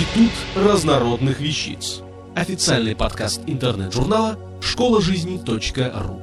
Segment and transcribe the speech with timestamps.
[0.00, 2.00] Институт разнородных вещиц.
[2.34, 6.22] Официальный подкаст интернет-журнала школа жизни .ру.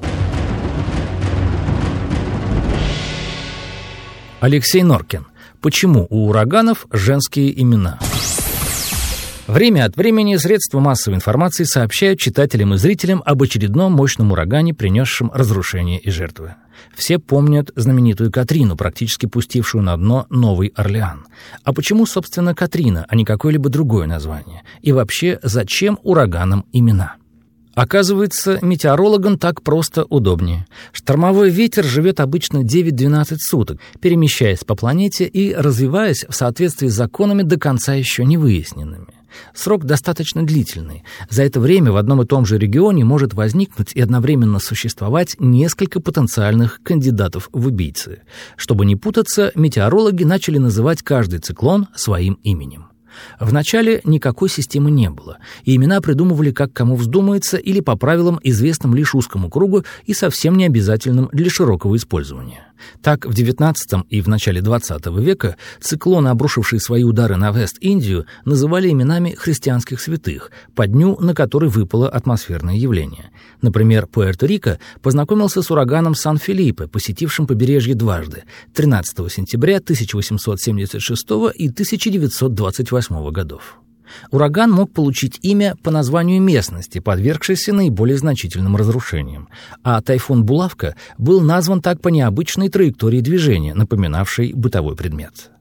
[4.40, 5.28] Алексей Норкин.
[5.62, 8.00] Почему у ураганов женские имена?
[9.48, 15.32] Время от времени средства массовой информации сообщают читателям и зрителям об очередном мощном урагане, принесшем
[15.34, 16.56] разрушение и жертвы.
[16.94, 21.28] Все помнят знаменитую Катрину, практически пустившую на дно Новый Орлеан.
[21.64, 24.64] А почему, собственно, Катрина, а не какое-либо другое название?
[24.82, 27.16] И вообще, зачем ураганам имена?
[27.74, 30.66] Оказывается, метеорологам так просто удобнее.
[30.92, 37.44] Штормовой ветер живет обычно 9-12 суток, перемещаясь по планете и развиваясь в соответствии с законами
[37.44, 39.17] до конца еще не выясненными.
[39.54, 41.04] Срок достаточно длительный.
[41.30, 46.00] За это время в одном и том же регионе может возникнуть и одновременно существовать несколько
[46.00, 48.22] потенциальных кандидатов в убийцы.
[48.56, 52.88] Чтобы не путаться, метеорологи начали называть каждый циклон своим именем.
[53.40, 58.96] Вначале никакой системы не было, и имена придумывали как кому вздумается или по правилам, известным
[58.96, 62.67] лишь узкому кругу и совсем не обязательным для широкого использования.
[63.02, 63.76] Так, в XIX
[64.10, 70.52] и в начале XX века циклоны, обрушившие свои удары на Вест-Индию, называли именами христианских святых,
[70.76, 73.32] по дню, на который выпало атмосферное явление.
[73.62, 83.80] Например, Пуэрто-Рико познакомился с ураганом Сан-Филиппе, посетившим побережье дважды– 13 сентября 1876 и 1928 годов.
[84.32, 89.50] Ураган мог получить имя по названию местности, подвергшейся наиболее значительным разрушениям,
[89.84, 95.52] а тайфун Булавка был назван так по необычной траектории движения, напоминавшей бытовой предмет.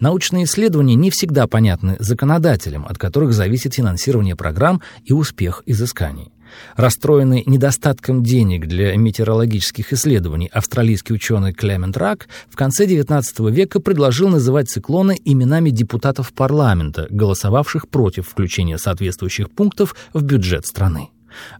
[0.00, 6.32] Научные исследования не всегда понятны законодателям, от которых зависит финансирование программ и успех изысканий.
[6.76, 14.28] Расстроенный недостатком денег для метеорологических исследований, австралийский ученый Клемент Рак в конце XIX века предложил
[14.28, 21.10] называть циклоны именами депутатов парламента, голосовавших против включения соответствующих пунктов в бюджет страны.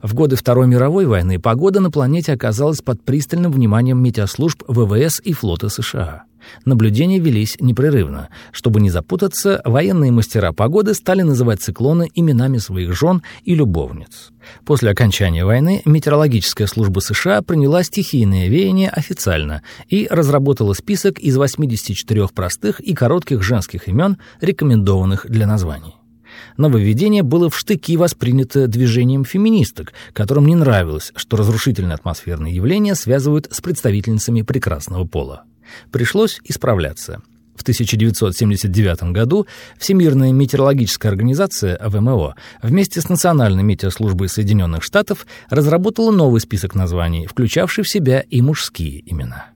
[0.02, 5.32] В годы Второй мировой войны погода на планете оказалась под пристальным вниманием метеослужб ВВС и
[5.32, 6.24] флота США.
[6.64, 8.28] Наблюдения велись непрерывно.
[8.52, 14.30] Чтобы не запутаться, военные мастера погоды стали называть циклоны именами своих жен и любовниц.
[14.64, 22.28] После окончания войны метеорологическая служба США приняла стихийное веяние официально и разработала список из 84
[22.28, 25.94] простых и коротких женских имен, рекомендованных для названий.
[26.56, 33.48] Нововведение было в штыки воспринято движением феминисток, которым не нравилось, что разрушительные атмосферные явления связывают
[33.50, 35.44] с представительницами прекрасного пола.
[35.90, 37.22] Пришлось исправляться.
[37.58, 39.46] В 1979 году
[39.78, 47.82] Всемирная метеорологическая организация ВМО вместе с Национальной метеослужбой Соединенных Штатов разработала новый список названий, включавший
[47.82, 49.46] в себя и мужские имена.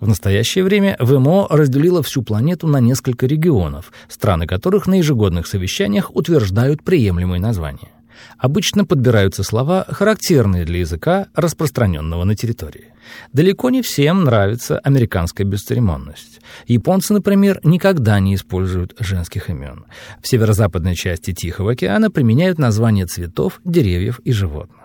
[0.00, 6.14] В настоящее время ВМО разделило всю планету на несколько регионов, страны которых на ежегодных совещаниях
[6.16, 7.93] утверждают приемлемые названия.
[8.38, 12.92] Обычно подбираются слова, характерные для языка, распространенного на территории.
[13.32, 16.40] Далеко не всем нравится американская бесцеремонность.
[16.66, 19.84] Японцы, например, никогда не используют женских имен.
[20.22, 24.83] В северо-западной части Тихого океана применяют названия цветов, деревьев и животных.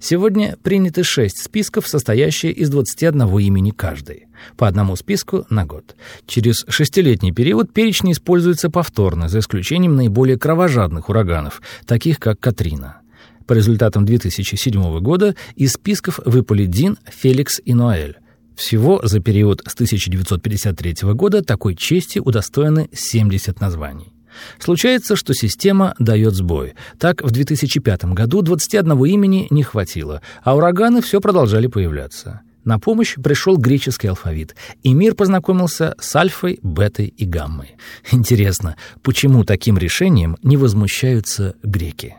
[0.00, 4.26] Сегодня приняты шесть списков, состоящие из 21 имени каждой.
[4.56, 5.96] По одному списку на год.
[6.26, 13.00] Через шестилетний период перечни используются повторно, за исключением наиболее кровожадных ураганов, таких как Катрина.
[13.46, 18.16] По результатам 2007 года из списков выпали Дин, Феликс и Ноэль.
[18.56, 24.15] Всего за период с 1953 года такой чести удостоены 70 названий.
[24.58, 26.74] Случается, что система дает сбой.
[26.98, 32.40] Так, в 2005 году 21 имени не хватило, а ураганы все продолжали появляться.
[32.64, 37.76] На помощь пришел греческий алфавит, и мир познакомился с альфой, бетой и гаммой.
[38.10, 42.16] Интересно, почему таким решением не возмущаются греки?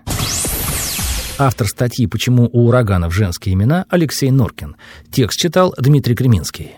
[1.38, 4.76] Автор статьи «Почему у ураганов женские имена» Алексей Норкин.
[5.12, 6.78] Текст читал Дмитрий Креминский.